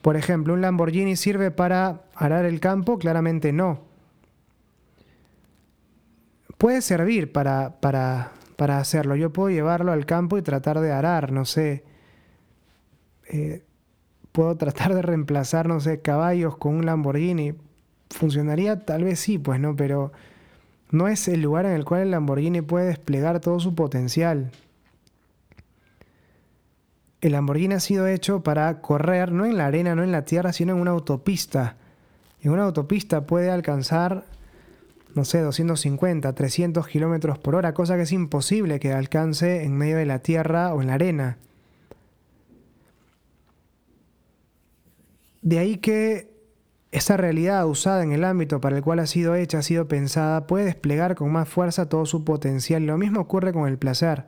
Por 0.00 0.16
ejemplo, 0.16 0.54
¿un 0.54 0.60
Lamborghini 0.60 1.16
sirve 1.16 1.50
para 1.50 2.02
arar 2.14 2.44
el 2.44 2.60
campo? 2.60 2.98
Claramente 2.98 3.52
no 3.52 3.92
puede 6.62 6.80
servir 6.80 7.32
para, 7.32 7.80
para, 7.80 8.30
para, 8.54 8.78
hacerlo. 8.78 9.16
Yo 9.16 9.32
puedo 9.32 9.50
llevarlo 9.50 9.90
al 9.90 10.06
campo 10.06 10.38
y 10.38 10.42
tratar 10.42 10.78
de 10.78 10.92
arar, 10.92 11.32
no 11.32 11.44
sé. 11.44 11.82
Eh, 13.28 13.64
puedo 14.30 14.56
tratar 14.56 14.94
de 14.94 15.02
reemplazar, 15.02 15.66
no 15.66 15.80
sé, 15.80 16.02
caballos 16.02 16.56
con 16.58 16.76
un 16.76 16.86
Lamborghini. 16.86 17.54
Funcionaría 18.10 18.84
tal 18.84 19.02
vez 19.02 19.18
sí, 19.18 19.38
pues 19.38 19.58
no, 19.58 19.74
pero 19.74 20.12
no 20.92 21.08
es 21.08 21.26
el 21.26 21.40
lugar 21.40 21.64
en 21.64 21.72
el 21.72 21.84
cual 21.84 22.02
el 22.02 22.10
Lamborghini 22.10 22.60
puede 22.60 22.86
desplegar 22.86 23.40
todo 23.40 23.58
su 23.58 23.74
potencial. 23.74 24.52
El 27.22 27.32
Lamborghini 27.32 27.74
ha 27.74 27.80
sido 27.80 28.06
hecho 28.06 28.42
para 28.42 28.80
correr 28.82 29.32
no 29.32 29.46
en 29.46 29.56
la 29.56 29.66
arena, 29.66 29.94
no 29.94 30.04
en 30.04 30.12
la 30.12 30.26
tierra, 30.26 30.52
sino 30.52 30.74
en 30.74 30.80
una 30.80 30.90
autopista. 30.90 31.76
En 32.42 32.50
una 32.50 32.64
autopista 32.64 33.26
puede 33.26 33.50
alcanzar, 33.50 34.24
no 35.14 35.24
sé, 35.24 35.40
250, 35.40 36.34
300 36.34 36.86
kilómetros 36.86 37.38
por 37.38 37.54
hora, 37.54 37.72
cosa 37.72 37.96
que 37.96 38.02
es 38.02 38.12
imposible 38.12 38.78
que 38.78 38.92
alcance 38.92 39.64
en 39.64 39.74
medio 39.74 39.96
de 39.96 40.06
la 40.06 40.18
tierra 40.18 40.74
o 40.74 40.82
en 40.82 40.88
la 40.88 40.94
arena. 40.94 41.38
De 45.40 45.58
ahí 45.58 45.78
que 45.78 46.31
esa 46.92 47.16
realidad 47.16 47.66
usada 47.66 48.02
en 48.02 48.12
el 48.12 48.22
ámbito 48.22 48.60
para 48.60 48.76
el 48.76 48.82
cual 48.82 48.98
ha 48.98 49.06
sido 49.06 49.34
hecha, 49.34 49.58
ha 49.58 49.62
sido 49.62 49.88
pensada, 49.88 50.46
puede 50.46 50.66
desplegar 50.66 51.14
con 51.14 51.32
más 51.32 51.48
fuerza 51.48 51.88
todo 51.88 52.04
su 52.04 52.22
potencial. 52.22 52.84
Lo 52.84 52.98
mismo 52.98 53.20
ocurre 53.20 53.54
con 53.54 53.66
el 53.66 53.78
placer. 53.78 54.26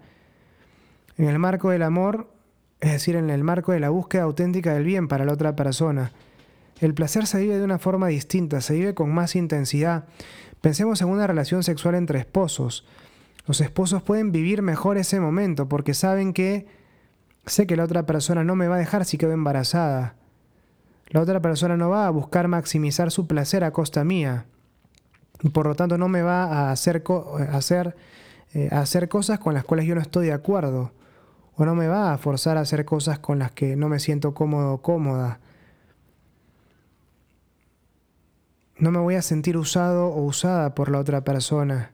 En 1.19 1.29
el 1.29 1.39
marco 1.39 1.71
del 1.71 1.83
amor, 1.83 2.33
es 2.81 2.93
decir, 2.93 3.17
en 3.17 3.29
el 3.29 3.45
marco 3.45 3.73
de 3.73 3.81
la 3.81 3.91
búsqueda 3.91 4.23
auténtica 4.23 4.73
del 4.73 4.85
bien 4.85 5.09
para 5.09 5.27
la 5.27 5.35
otra 5.35 5.55
persona. 5.55 6.13
El 6.81 6.95
placer 6.95 7.27
se 7.27 7.39
vive 7.39 7.59
de 7.59 7.65
una 7.65 7.79
forma 7.79 8.09
distinta, 8.09 8.63
se 8.63 8.75
vive 8.75 8.95
con 8.95 9.13
más 9.13 9.37
intensidad. 9.37 10.07
Pensemos 10.63 11.03
en 11.03 11.09
una 11.09 11.27
relación 11.27 11.63
sexual 11.63 11.95
entre 11.97 12.19
esposos. 12.19 12.87
Los 13.47 13.61
esposos 13.61 14.03
pueden 14.03 14.33
vivir 14.33 14.63
mejor 14.63 14.97
ese 14.97 15.21
momento 15.21 15.69
porque 15.69 15.93
saben 15.93 16.33
que 16.33 16.67
sé 17.45 17.67
que 17.67 17.77
la 17.77 17.85
otra 17.85 18.07
persona 18.07 18.43
no 18.43 18.57
me 18.57 18.69
va 18.69 18.77
a 18.77 18.79
dejar 18.79 19.05
si 19.05 19.19
quedo 19.19 19.33
embarazada 19.33 20.17
la 21.15 21.21
otra 21.21 21.41
persona 21.41 21.77
no 21.77 21.91
va 21.91 22.09
a 22.09 22.11
buscar 22.11 22.49
maximizar 22.49 23.13
su 23.13 23.29
placer 23.29 23.63
a 23.63 23.71
costa 23.71 24.03
mía. 24.03 24.47
Por 25.53 25.69
lo 25.69 25.77
tanto, 25.77 25.97
no 25.97 26.09
me 26.09 26.23
va 26.23 26.43
a 26.43 26.73
hacer, 26.73 27.05
hacer, 27.53 27.95
eh, 28.53 28.69
hacer 28.73 29.09
cosas 29.09 29.39
con 29.39 29.55
las 29.55 29.63
cuales 29.63 29.87
yo 29.87 29.95
no 29.95 30.01
estoy 30.01 30.27
de 30.27 30.33
acuerdo. 30.33 30.91
O 31.55 31.65
no 31.65 31.77
me 31.77 31.87
va 31.87 32.13
a 32.13 32.19
forzar 32.19 32.57
a 32.57 32.63
hacer 32.63 32.85
cosas 32.85 33.21
con 33.21 33.39
las 33.39 33.53
que 33.53 33.77
no 33.77 33.89
me 33.89 34.01
siento 34.01 34.35
cómodo 34.35 34.73
o 34.73 34.83
cómoda. 34.83 35.39
No 38.77 38.91
me 38.91 38.99
voy 38.99 39.15
a 39.15 39.23
sentir 39.23 39.57
usado 39.57 40.09
o 40.09 40.25
usada 40.25 40.75
por 40.75 40.91
la 40.91 40.99
otra 40.99 41.21
persona. 41.21 41.93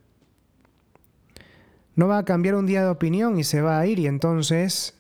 No 1.95 2.09
va 2.09 2.17
a 2.17 2.25
cambiar 2.25 2.55
un 2.55 2.65
día 2.65 2.85
de 2.85 2.89
opinión 2.89 3.39
y 3.39 3.45
se 3.45 3.61
va 3.61 3.81
a 3.81 3.87
ir 3.87 3.99
y 3.99 4.07
entonces 4.07 4.95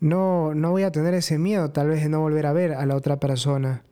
no, 0.00 0.54
no 0.54 0.70
voy 0.70 0.82
a 0.82 0.92
tener 0.92 1.14
ese 1.14 1.38
miedo 1.38 1.70
tal 1.70 1.88
vez 1.88 2.02
de 2.02 2.08
no 2.08 2.20
volver 2.20 2.46
a 2.46 2.52
ver 2.52 2.72
a 2.72 2.86
la 2.86 2.96
otra 2.96 3.18
persona. 3.18 3.82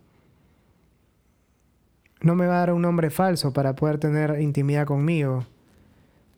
No 2.21 2.35
me 2.35 2.47
va 2.47 2.57
a 2.57 2.61
dar 2.61 2.73
un 2.73 2.83
nombre 2.83 3.11
falso 3.11 3.53
para 3.53 3.75
poder 3.75 3.99
tener 3.99 4.41
intimidad 4.41 4.87
conmigo. 4.87 5.45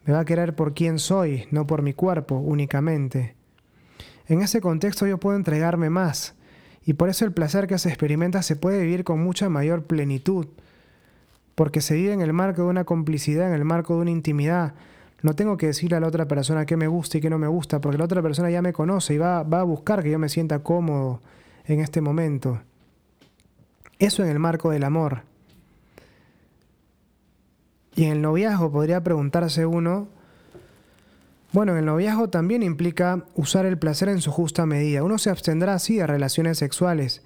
Me 0.04 0.12
va 0.12 0.20
a 0.20 0.24
querer 0.24 0.54
por 0.54 0.74
quien 0.74 0.98
soy, 0.98 1.46
no 1.50 1.66
por 1.66 1.82
mi 1.82 1.92
cuerpo 1.92 2.36
únicamente. 2.36 3.34
En 4.28 4.40
ese 4.40 4.60
contexto 4.60 5.06
yo 5.06 5.18
puedo 5.18 5.36
entregarme 5.36 5.90
más, 5.90 6.34
y 6.84 6.94
por 6.94 7.08
eso 7.08 7.24
el 7.24 7.32
placer 7.32 7.66
que 7.66 7.78
se 7.78 7.88
experimenta 7.88 8.42
se 8.42 8.56
puede 8.56 8.80
vivir 8.80 9.04
con 9.04 9.20
mucha 9.20 9.48
mayor 9.48 9.84
plenitud, 9.84 10.46
porque 11.54 11.80
se 11.80 11.94
vive 11.94 12.12
en 12.12 12.20
el 12.20 12.32
marco 12.32 12.62
de 12.62 12.68
una 12.68 12.84
complicidad, 12.84 13.48
en 13.48 13.54
el 13.54 13.64
marco 13.64 13.94
de 13.94 14.02
una 14.02 14.10
intimidad, 14.10 14.74
no 15.22 15.34
tengo 15.34 15.56
que 15.56 15.66
decirle 15.66 15.96
a 15.96 16.00
la 16.00 16.08
otra 16.08 16.28
persona 16.28 16.66
qué 16.66 16.76
me 16.76 16.88
gusta 16.88 17.18
y 17.18 17.20
qué 17.20 17.30
no 17.30 17.38
me 17.38 17.48
gusta, 17.48 17.80
porque 17.80 17.98
la 17.98 18.04
otra 18.04 18.22
persona 18.22 18.50
ya 18.50 18.62
me 18.62 18.72
conoce 18.72 19.14
y 19.14 19.18
va, 19.18 19.42
va 19.42 19.60
a 19.60 19.64
buscar 19.64 20.02
que 20.02 20.10
yo 20.10 20.18
me 20.18 20.28
sienta 20.28 20.60
cómodo 20.60 21.20
en 21.64 21.80
este 21.80 22.00
momento. 22.00 22.60
Eso 23.98 24.22
en 24.22 24.30
el 24.30 24.38
marco 24.38 24.70
del 24.70 24.84
amor. 24.84 25.22
Y 27.94 28.04
en 28.04 28.12
el 28.12 28.22
noviazgo 28.22 28.70
podría 28.70 29.02
preguntarse 29.02 29.64
uno, 29.64 30.08
bueno, 31.52 31.72
en 31.72 31.78
el 31.78 31.86
noviazgo 31.86 32.28
también 32.28 32.62
implica 32.62 33.24
usar 33.34 33.64
el 33.64 33.78
placer 33.78 34.10
en 34.10 34.20
su 34.20 34.30
justa 34.30 34.66
medida. 34.66 35.02
Uno 35.02 35.16
se 35.16 35.30
abstendrá 35.30 35.72
así 35.72 35.96
de 35.96 36.06
relaciones 36.06 36.58
sexuales, 36.58 37.22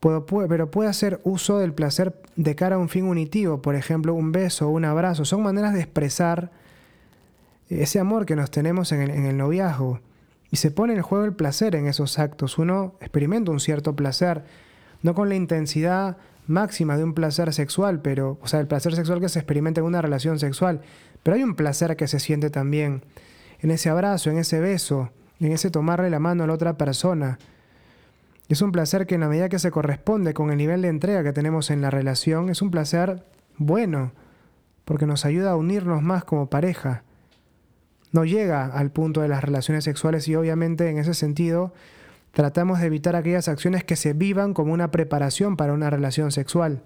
pero 0.00 0.70
puede 0.70 0.88
hacer 0.88 1.20
uso 1.24 1.58
del 1.58 1.74
placer 1.74 2.18
de 2.36 2.54
cara 2.54 2.76
a 2.76 2.78
un 2.78 2.88
fin 2.88 3.04
unitivo, 3.04 3.60
por 3.60 3.74
ejemplo, 3.74 4.14
un 4.14 4.32
beso 4.32 4.70
un 4.70 4.86
abrazo. 4.86 5.26
Son 5.26 5.42
maneras 5.42 5.74
de 5.74 5.80
expresar 5.80 6.50
ese 7.68 7.98
amor 7.98 8.26
que 8.26 8.36
nos 8.36 8.50
tenemos 8.50 8.92
en 8.92 9.02
el, 9.02 9.36
noviazgo. 9.36 10.00
Y 10.50 10.56
se 10.56 10.70
pone 10.70 10.94
en 10.94 11.02
juego 11.02 11.24
el 11.24 11.32
placer 11.32 11.74
en 11.74 11.86
esos 11.86 12.18
actos. 12.18 12.58
Uno 12.58 12.94
experimenta 13.00 13.50
un 13.50 13.60
cierto 13.60 13.96
placer, 13.96 14.44
no 15.02 15.14
con 15.14 15.28
la 15.28 15.34
intensidad 15.34 16.16
máxima 16.46 16.96
de 16.96 17.04
un 17.04 17.14
placer 17.14 17.52
sexual, 17.52 18.00
pero, 18.02 18.38
o 18.42 18.46
sea, 18.46 18.60
el 18.60 18.66
placer 18.66 18.94
sexual 18.94 19.20
que 19.20 19.28
se 19.28 19.38
experimenta 19.38 19.80
en 19.80 19.86
una 19.86 20.02
relación 20.02 20.38
sexual, 20.38 20.82
pero 21.22 21.36
hay 21.36 21.42
un 21.42 21.54
placer 21.54 21.96
que 21.96 22.06
se 22.06 22.20
siente 22.20 22.50
también 22.50 23.02
en 23.60 23.70
ese 23.70 23.88
abrazo, 23.88 24.30
en 24.30 24.38
ese 24.38 24.60
beso, 24.60 25.10
en 25.40 25.52
ese 25.52 25.70
tomarle 25.70 26.10
la 26.10 26.20
mano 26.20 26.44
a 26.44 26.46
la 26.46 26.52
otra 26.52 26.76
persona. 26.76 27.38
Es 28.48 28.60
un 28.60 28.72
placer 28.72 29.06
que 29.06 29.14
en 29.14 29.22
la 29.22 29.28
medida 29.28 29.48
que 29.48 29.58
se 29.58 29.70
corresponde 29.70 30.34
con 30.34 30.50
el 30.50 30.58
nivel 30.58 30.82
de 30.82 30.88
entrega 30.88 31.24
que 31.24 31.32
tenemos 31.32 31.70
en 31.70 31.80
la 31.80 31.90
relación, 31.90 32.50
es 32.50 32.60
un 32.60 32.70
placer 32.70 33.24
bueno, 33.56 34.12
porque 34.84 35.06
nos 35.06 35.24
ayuda 35.24 35.52
a 35.52 35.56
unirnos 35.56 36.02
más 36.02 36.24
como 36.24 36.50
pareja 36.50 37.04
no 38.14 38.24
llega 38.24 38.66
al 38.66 38.92
punto 38.92 39.22
de 39.22 39.28
las 39.28 39.42
relaciones 39.42 39.82
sexuales 39.82 40.28
y 40.28 40.36
obviamente 40.36 40.88
en 40.88 40.98
ese 40.98 41.14
sentido 41.14 41.74
tratamos 42.30 42.78
de 42.78 42.86
evitar 42.86 43.16
aquellas 43.16 43.48
acciones 43.48 43.82
que 43.82 43.96
se 43.96 44.12
vivan 44.12 44.54
como 44.54 44.72
una 44.72 44.92
preparación 44.92 45.56
para 45.56 45.72
una 45.72 45.90
relación 45.90 46.30
sexual. 46.30 46.80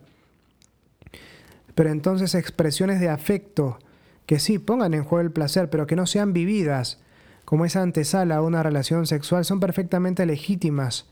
Pero 1.75 1.91
entonces 1.91 2.35
expresiones 2.35 2.99
de 2.99 3.11
afecto 3.11 3.79
que 4.25 4.39
sí 4.39 4.59
pongan 4.59 4.95
en 4.95 5.05
juego 5.05 5.21
el 5.21 5.31
placer, 5.31 5.69
pero 5.69 5.87
que 5.87 5.97
no 5.97 6.07
sean 6.07 6.33
vividas 6.33 6.99
como 7.45 7.67
esa 7.67 7.83
antesala 7.83 8.37
a 8.37 8.43
una 8.43 8.63
relación 8.63 9.07
sexual, 9.07 9.45
son 9.45 9.61
perfectamente 9.61 10.25
legítimas 10.25 11.11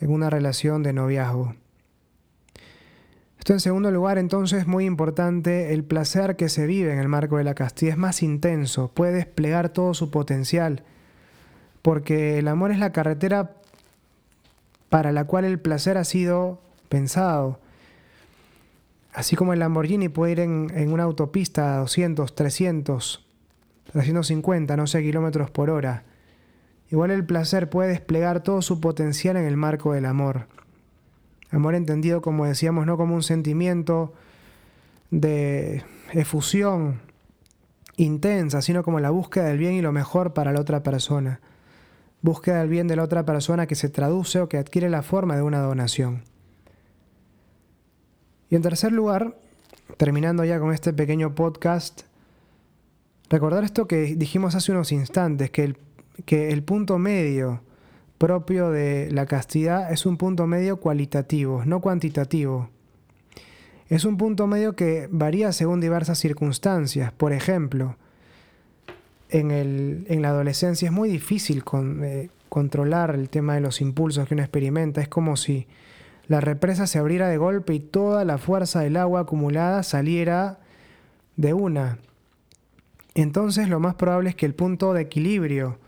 en 0.00 0.12
una 0.12 0.30
relación 0.30 0.84
de 0.84 0.92
noviazgo. 0.92 1.56
Esto 3.40 3.54
en 3.54 3.60
segundo 3.60 3.90
lugar, 3.90 4.18
entonces, 4.18 4.66
muy 4.66 4.84
importante, 4.84 5.72
el 5.72 5.82
placer 5.82 6.36
que 6.36 6.50
se 6.50 6.66
vive 6.66 6.92
en 6.92 6.98
el 6.98 7.08
marco 7.08 7.38
de 7.38 7.44
la 7.44 7.54
castidad 7.54 7.92
es 7.92 7.98
más 7.98 8.22
intenso, 8.22 8.88
puede 8.92 9.12
desplegar 9.12 9.70
todo 9.70 9.94
su 9.94 10.10
potencial, 10.10 10.82
porque 11.80 12.38
el 12.38 12.48
amor 12.48 12.70
es 12.70 12.78
la 12.78 12.92
carretera 12.92 13.52
para 14.90 15.10
la 15.10 15.24
cual 15.24 15.46
el 15.46 15.58
placer 15.58 15.96
ha 15.96 16.04
sido 16.04 16.60
pensado. 16.90 17.60
Así 19.14 19.36
como 19.36 19.54
el 19.54 19.60
Lamborghini 19.60 20.10
puede 20.10 20.32
ir 20.32 20.40
en, 20.40 20.92
una 20.92 21.04
autopista 21.04 21.76
a 21.76 21.78
200, 21.78 22.34
300, 22.34 23.26
350, 23.90 24.76
no 24.76 24.86
sé, 24.86 25.02
kilómetros 25.02 25.50
por 25.50 25.70
hora. 25.70 26.04
Igual 26.90 27.10
el 27.10 27.24
placer 27.24 27.70
puede 27.70 27.88
desplegar 27.88 28.42
todo 28.42 28.60
su 28.60 28.80
potencial 28.80 29.38
en 29.38 29.46
el 29.46 29.56
marco 29.56 29.94
del 29.94 30.04
amor. 30.04 30.46
Amor 31.50 31.74
entendido, 31.74 32.22
como 32.22 32.46
decíamos, 32.46 32.86
no 32.86 32.96
como 32.96 33.14
un 33.14 33.22
sentimiento 33.22 34.12
de 35.10 35.82
efusión 36.12 37.00
intensa, 37.96 38.62
sino 38.62 38.82
como 38.82 39.00
la 39.00 39.10
búsqueda 39.10 39.44
del 39.44 39.58
bien 39.58 39.74
y 39.74 39.82
lo 39.82 39.92
mejor 39.92 40.32
para 40.32 40.52
la 40.52 40.60
otra 40.60 40.82
persona. 40.82 41.40
Búsqueda 42.22 42.60
del 42.60 42.68
bien 42.68 42.86
de 42.86 42.96
la 42.96 43.02
otra 43.02 43.24
persona 43.24 43.66
que 43.66 43.74
se 43.74 43.88
traduce 43.88 44.40
o 44.40 44.48
que 44.48 44.58
adquiere 44.58 44.88
la 44.90 45.02
forma 45.02 45.36
de 45.36 45.42
una 45.42 45.60
donación. 45.60 46.22
Y 48.48 48.56
en 48.56 48.62
tercer 48.62 48.92
lugar, 48.92 49.36
terminando 49.96 50.44
ya 50.44 50.58
con 50.60 50.72
este 50.72 50.92
pequeño 50.92 51.34
podcast, 51.34 52.02
recordar 53.28 53.64
esto 53.64 53.86
que 53.86 54.16
dijimos 54.16 54.54
hace 54.54 54.72
unos 54.72 54.92
instantes, 54.92 55.50
que 55.50 55.64
el, 55.64 55.76
que 56.24 56.50
el 56.50 56.62
punto 56.62 56.98
medio 56.98 57.62
propio 58.20 58.70
de 58.70 59.10
la 59.10 59.24
castidad 59.24 59.90
es 59.90 60.04
un 60.04 60.18
punto 60.18 60.46
medio 60.46 60.76
cualitativo, 60.76 61.64
no 61.64 61.80
cuantitativo. 61.80 62.68
Es 63.88 64.04
un 64.04 64.18
punto 64.18 64.46
medio 64.46 64.76
que 64.76 65.08
varía 65.10 65.52
según 65.52 65.80
diversas 65.80 66.18
circunstancias. 66.18 67.12
Por 67.12 67.32
ejemplo, 67.32 67.96
en, 69.30 70.04
la 70.20 70.28
adolescencia 70.28 70.84
es 70.84 70.92
muy 70.92 71.08
difícil 71.08 71.64
eh, 72.02 72.28
controlar 72.50 73.14
el 73.14 73.30
tema 73.30 73.54
de 73.54 73.62
los 73.62 73.80
impulsos 73.80 74.28
que 74.28 74.34
uno 74.34 74.42
experimenta. 74.42 75.00
Es 75.00 75.08
como 75.08 75.38
si 75.38 75.66
la 76.28 76.42
represa 76.42 76.86
se 76.86 76.98
abriera 76.98 77.26
de 77.28 77.38
golpe 77.38 77.72
y 77.72 77.80
toda 77.80 78.26
la 78.26 78.36
fuerza 78.36 78.80
del 78.80 78.98
agua 78.98 79.20
acumulada 79.20 79.82
saliera 79.82 80.58
de 81.36 81.54
una. 81.54 81.96
Entonces 83.14 83.70
lo 83.70 83.80
más 83.80 83.94
probable 83.94 84.28
es 84.28 84.36
que 84.36 84.44
el 84.44 84.54
punto 84.54 84.92
de 84.92 85.00
equilibrio 85.00 85.78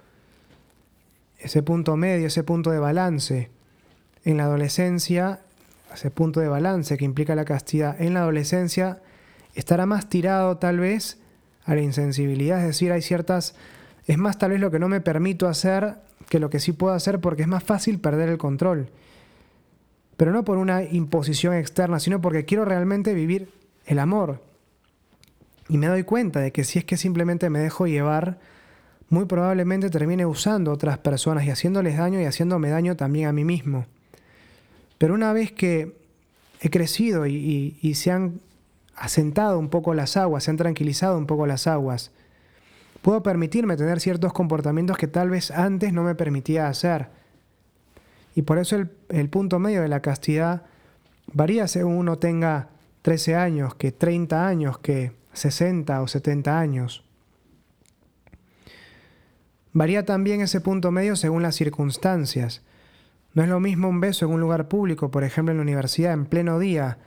ese 1.43 1.63
punto 1.63 1.97
medio, 1.97 2.29
ese 2.29 2.45
punto 2.45 2.71
de 2.71 2.79
balance 2.79 3.51
en 4.25 4.37
la 4.37 4.45
adolescencia, 4.45 5.41
ese 5.93 6.11
punto 6.11 6.41
de 6.41 6.49
balance 6.49 6.97
que 6.97 7.05
implica 7.05 7.35
la 7.35 7.45
castidad 7.45 8.01
en 8.01 8.15
la 8.15 8.21
adolescencia, 8.21 9.01
estará 9.55 9.87
más 9.87 10.09
tirado 10.09 10.57
tal 10.59 10.79
vez 10.79 11.19
a 11.65 11.75
la 11.75 11.83
insensibilidad, 11.83 12.61
es 12.61 12.67
decir, 12.67 12.93
hay 12.93 13.03
ciertas, 13.03 13.55
es 14.07 14.19
más 14.19 14.39
tal 14.39 14.53
vez 14.53 14.61
lo 14.61 14.71
que 14.71 14.79
no 14.79 14.89
me 14.89 15.01
permito 15.01 15.49
hacer 15.49 15.97
que 16.29 16.39
lo 16.39 16.51
que 16.51 16.61
sí 16.61 16.73
puedo 16.73 16.95
hacer 16.95 17.21
porque 17.21 17.43
es 17.43 17.49
más 17.49 17.63
fácil 17.63 17.99
perder 17.99 18.29
el 18.29 18.39
control. 18.39 18.89
Pero 20.17 20.33
no 20.33 20.45
por 20.45 20.59
una 20.59 20.83
imposición 20.83 21.55
externa, 21.55 21.99
sino 21.99 22.21
porque 22.21 22.45
quiero 22.45 22.65
realmente 22.65 23.15
vivir 23.15 23.51
el 23.87 23.99
amor. 23.99 24.41
Y 25.69 25.79
me 25.79 25.89
doy 25.89 26.05
cuenta 26.05 26.41
de 26.41 26.53
que 26.53 26.65
si 26.65 26.79
es 26.79 26.85
que 26.85 26.97
simplemente 26.97 27.51
me 27.51 27.59
dejo 27.59 27.87
llevar, 27.87 28.39
muy 29.13 29.27
probablemente 29.27 29.91
termine 29.91 30.25
usando 30.25 30.71
a 30.71 30.75
otras 30.75 30.97
personas 30.97 31.45
y 31.45 31.51
haciéndoles 31.51 31.99
daño 31.99 32.19
y 32.19 32.25
haciéndome 32.25 32.71
daño 32.71 32.97
también 32.97 33.29
a 33.29 33.33
mí 33.35 33.45
mismo. 33.45 33.85
Pero 34.97 35.13
una 35.13 35.35
vez 35.35 35.53
que 35.53 35.95
he 36.63 36.71
crecido 36.71 37.27
y, 37.27 37.93
se 37.95 38.11
han 38.11 38.41
asentado 38.97 39.59
un 39.59 39.69
poco 39.69 39.93
las 39.93 40.17
aguas, 40.17 40.45
se 40.45 40.51
han 40.51 40.57
tranquilizado 40.57 41.19
un 41.19 41.27
poco 41.27 41.47
las 41.47 41.67
aguas, 41.67 42.11
puedo 43.03 43.23
permitirme 43.23 43.77
tener 43.77 44.01
ciertos 44.01 44.33
comportamientos 44.33 44.97
que 44.97 45.09
tal 45.09 45.29
vez 45.29 45.51
antes 45.51 45.93
no 45.93 46.05
me 46.05 46.15
permitía 46.15 46.69
hacer. 46.69 47.09
Y 48.35 48.43
por 48.43 48.57
eso 48.57 48.77
el, 49.11 49.29
punto 49.29 49.59
medio 49.59 49.83
de 49.83 49.89
la 49.89 50.01
castidad 50.01 50.63
varía 51.35 51.69
según 51.69 51.97
uno 51.97 52.17
tenga 52.17 52.71
13 53.03 53.37
años, 53.37 53.75
que 53.75 53.93
30 53.93 54.49
años, 54.49 54.79
que 54.79 55.13
60 55.35 56.01
o 56.01 56.09
70 56.09 56.59
años. 56.59 57.05
Varía 59.73 60.05
también 60.05 60.41
ese 60.41 60.61
punto 60.61 60.91
medio 60.91 61.17
según 61.17 61.43
las 61.43 61.57
circunstancias. 61.57 62.63
No 63.35 63.43
es 63.43 63.49
lo 63.49 63.61
mismo 63.61 63.89
un 63.89 64.01
beso 64.01 64.27
en 64.27 64.33
un 64.33 64.41
lugar 64.41 64.69
público, 64.69 65.11
por 65.11 65.25
ejemplo 65.25 65.53
en 65.53 65.59
la 65.59 65.63
universidad, 65.63 66.13
en 66.13 66.27
pleno 66.27 66.59
día, 66.59 66.99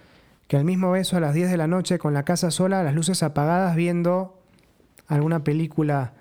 que 0.48 0.58
el 0.58 0.66
mismo 0.66 0.92
beso 0.92 1.18
a 1.18 1.20
las 1.20 1.36
10 1.36 1.52
de 1.52 1.58
la 1.58 1.68
noche 1.68 2.00
con 2.00 2.14
la 2.14 2.24
casa 2.24 2.50
sola, 2.50 2.84
las 2.84 2.96
luces 2.96 3.22
apagadas, 3.22 3.76
viendo 3.76 4.40
alguna 5.08 5.44
película 5.44 6.14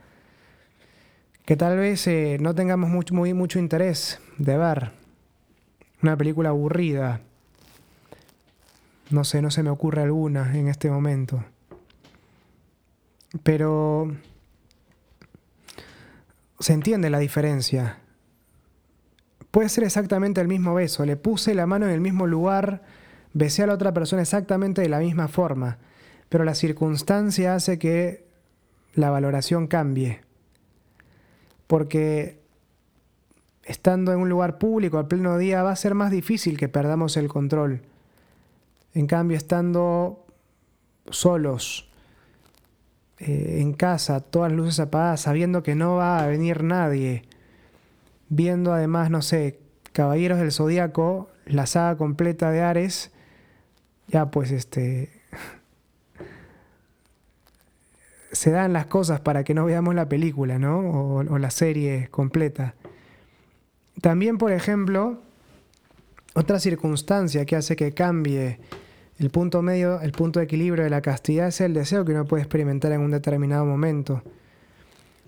que 1.46 1.56
tal 1.56 1.76
vez 1.76 2.06
eh, 2.06 2.38
no 2.40 2.54
tengamos 2.54 2.90
mucho, 2.90 3.14
muy, 3.14 3.34
mucho 3.34 3.58
interés 3.58 4.20
de 4.38 4.56
ver. 4.56 4.92
Una 6.02 6.16
película 6.16 6.50
aburrida. 6.50 7.20
No 9.10 9.24
sé, 9.24 9.42
no 9.42 9.50
se 9.50 9.62
me 9.62 9.70
ocurre 9.70 10.02
alguna 10.02 10.56
en 10.56 10.68
este 10.68 10.90
momento. 10.90 11.44
Pero 13.42 14.14
se 16.64 16.72
entiende 16.72 17.10
la 17.10 17.18
diferencia. 17.18 17.98
Puede 19.50 19.68
ser 19.68 19.84
exactamente 19.84 20.40
el 20.40 20.48
mismo 20.48 20.72
beso. 20.72 21.04
Le 21.04 21.18
puse 21.18 21.54
la 21.54 21.66
mano 21.66 21.84
en 21.84 21.92
el 21.92 22.00
mismo 22.00 22.26
lugar, 22.26 22.80
besé 23.34 23.64
a 23.64 23.66
la 23.66 23.74
otra 23.74 23.92
persona 23.92 24.22
exactamente 24.22 24.80
de 24.80 24.88
la 24.88 25.00
misma 25.00 25.28
forma. 25.28 25.76
Pero 26.30 26.42
la 26.42 26.54
circunstancia 26.54 27.54
hace 27.54 27.78
que 27.78 28.26
la 28.94 29.10
valoración 29.10 29.66
cambie. 29.66 30.22
Porque 31.66 32.40
estando 33.64 34.14
en 34.14 34.20
un 34.20 34.30
lugar 34.30 34.56
público 34.56 34.96
al 34.96 35.06
pleno 35.06 35.36
día 35.36 35.62
va 35.62 35.72
a 35.72 35.76
ser 35.76 35.94
más 35.94 36.10
difícil 36.10 36.56
que 36.56 36.70
perdamos 36.70 37.18
el 37.18 37.28
control. 37.28 37.82
En 38.94 39.06
cambio, 39.06 39.36
estando 39.36 40.24
solos, 41.10 41.92
eh, 43.18 43.58
en 43.60 43.72
casa, 43.72 44.20
todas 44.20 44.50
las 44.50 44.58
luces 44.58 44.80
apagadas, 44.80 45.22
sabiendo 45.22 45.62
que 45.62 45.74
no 45.74 45.96
va 45.96 46.22
a 46.22 46.26
venir 46.26 46.64
nadie, 46.64 47.24
viendo 48.28 48.72
además, 48.72 49.10
no 49.10 49.22
sé, 49.22 49.60
Caballeros 49.92 50.38
del 50.38 50.50
Zodíaco, 50.50 51.28
la 51.46 51.66
saga 51.66 51.96
completa 51.96 52.50
de 52.50 52.62
Ares, 52.62 53.12
ya 54.08 54.30
pues 54.30 54.50
este 54.50 55.10
se 58.32 58.50
dan 58.50 58.72
las 58.72 58.86
cosas 58.86 59.20
para 59.20 59.44
que 59.44 59.54
no 59.54 59.64
veamos 59.64 59.94
la 59.94 60.08
película, 60.08 60.58
¿no? 60.58 60.80
O, 60.80 61.38
la 61.38 61.50
serie 61.50 62.08
completa. 62.10 62.74
También, 64.00 64.36
por 64.36 64.52
ejemplo, 64.52 65.22
otra 66.34 66.58
circunstancia 66.58 67.46
que 67.46 67.56
hace 67.56 67.76
que 67.76 67.94
cambie 67.94 68.58
el 69.18 69.30
punto 69.30 69.62
medio, 69.62 70.00
el 70.00 70.12
punto 70.12 70.40
de 70.40 70.44
equilibrio 70.44 70.84
de 70.84 70.90
la 70.90 71.00
castidad 71.00 71.48
es 71.48 71.60
el 71.60 71.74
deseo 71.74 72.04
que 72.04 72.12
uno 72.12 72.24
puede 72.24 72.42
experimentar 72.42 72.92
en 72.92 73.00
un 73.00 73.10
determinado 73.10 73.64
momento. 73.64 74.22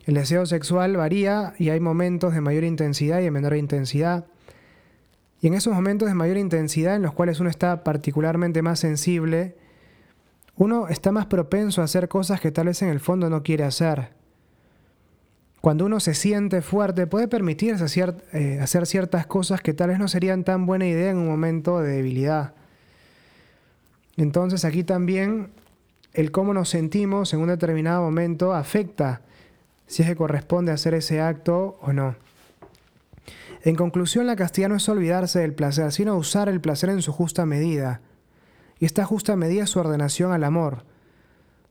El 0.06 0.14
deseo 0.14 0.46
sexual 0.46 0.96
varía 0.96 1.54
y 1.58 1.70
hay 1.70 1.80
momentos 1.80 2.34
de 2.34 2.40
mayor 2.40 2.64
intensidad 2.64 3.20
y 3.20 3.24
de 3.24 3.30
menor 3.30 3.56
intensidad. 3.56 4.26
Y 5.40 5.48
en 5.48 5.54
esos 5.54 5.74
momentos 5.74 6.08
de 6.08 6.14
mayor 6.14 6.36
intensidad 6.36 6.96
en 6.96 7.02
los 7.02 7.12
cuales 7.12 7.40
uno 7.40 7.50
está 7.50 7.84
particularmente 7.84 8.62
más 8.62 8.80
sensible, 8.80 9.56
uno 10.56 10.88
está 10.88 11.12
más 11.12 11.26
propenso 11.26 11.82
a 11.82 11.84
hacer 11.84 12.08
cosas 12.08 12.40
que 12.40 12.50
tal 12.50 12.66
vez 12.66 12.80
en 12.82 12.88
el 12.88 13.00
fondo 13.00 13.28
no 13.28 13.42
quiere 13.42 13.64
hacer. 13.64 14.10
Cuando 15.60 15.84
uno 15.84 16.00
se 16.00 16.14
siente 16.14 16.62
fuerte, 16.62 17.06
puede 17.06 17.28
permitirse 17.28 17.84
hacer, 17.84 18.24
eh, 18.32 18.64
ciertas 18.84 19.26
cosas 19.26 19.60
que 19.60 19.74
tal 19.74 19.88
vez 19.88 19.98
no 19.98 20.08
serían 20.08 20.44
tan 20.44 20.64
buena 20.64 20.86
idea 20.86 21.10
en 21.10 21.18
un 21.18 21.26
momento 21.26 21.80
de 21.80 21.96
debilidad. 21.96 22.54
Entonces 24.16 24.64
aquí 24.64 24.84
también 24.84 25.50
el 26.12 26.30
cómo 26.30 26.54
nos 26.54 26.70
sentimos 26.70 27.34
en 27.34 27.40
un 27.40 27.48
determinado 27.48 28.02
momento 28.02 28.54
afecta 28.54 29.20
si 29.86 30.02
es 30.02 30.08
que 30.08 30.16
corresponde 30.16 30.72
hacer 30.72 30.94
ese 30.94 31.20
acto 31.20 31.78
o 31.82 31.92
no. 31.92 32.16
En 33.62 33.74
conclusión, 33.74 34.26
la 34.26 34.36
castidad 34.36 34.68
no 34.68 34.76
es 34.76 34.88
olvidarse 34.88 35.40
del 35.40 35.52
placer, 35.52 35.92
sino 35.92 36.16
usar 36.16 36.48
el 36.48 36.60
placer 36.60 36.88
en 36.90 37.02
su 37.02 37.12
justa 37.12 37.44
medida 37.46 38.00
y 38.78 38.84
esta 38.84 39.04
justa 39.04 39.36
medida 39.36 39.64
es 39.64 39.70
su 39.70 39.80
ordenación 39.80 40.32
al 40.32 40.44
amor, 40.44 40.84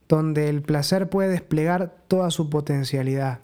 donde 0.08 0.48
el 0.48 0.62
placer 0.62 1.08
puede 1.08 1.30
desplegar 1.30 1.94
toda 2.08 2.30
su 2.30 2.50
potencialidad. 2.50 3.40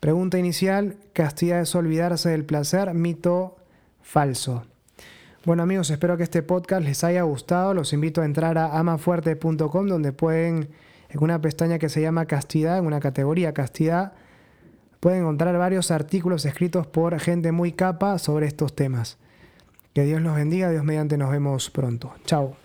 Pregunta 0.00 0.38
inicial, 0.38 0.96
castidad 1.12 1.60
es 1.60 1.74
olvidarse 1.74 2.30
del 2.30 2.44
placer, 2.44 2.92
mito 2.94 3.56
falso. 4.02 4.64
Bueno 5.44 5.62
amigos, 5.62 5.90
espero 5.90 6.16
que 6.16 6.22
este 6.22 6.42
podcast 6.42 6.82
les 6.82 7.04
haya 7.04 7.22
gustado. 7.22 7.74
Los 7.74 7.92
invito 7.92 8.22
a 8.22 8.24
entrar 8.24 8.56
a 8.56 8.78
amafuerte.com 8.78 9.86
donde 9.86 10.12
pueden, 10.12 10.70
en 11.10 11.22
una 11.22 11.42
pestaña 11.42 11.78
que 11.78 11.90
se 11.90 12.00
llama 12.00 12.24
castidad, 12.24 12.78
en 12.78 12.86
una 12.86 12.98
categoría 12.98 13.52
castidad, 13.52 14.14
pueden 15.00 15.20
encontrar 15.20 15.58
varios 15.58 15.90
artículos 15.90 16.46
escritos 16.46 16.86
por 16.86 17.20
gente 17.20 17.52
muy 17.52 17.72
capa 17.72 18.18
sobre 18.18 18.46
estos 18.46 18.74
temas. 18.74 19.18
Que 19.92 20.04
Dios 20.04 20.22
los 20.22 20.34
bendiga, 20.34 20.70
Dios 20.70 20.82
mediante 20.82 21.18
nos 21.18 21.30
vemos 21.30 21.68
pronto. 21.68 22.14
Chao. 22.24 22.63